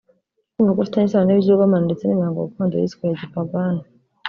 Kumvako 0.53 0.79
ufitanye 0.81 1.03
isano 1.07 1.25
n’ibigirwamana 1.25 1.83
ndetse 1.87 2.03
n’imihango 2.05 2.39
gakondo 2.45 2.73
yiswe 2.77 3.03
iya 3.05 3.15
gipaani 3.21 3.83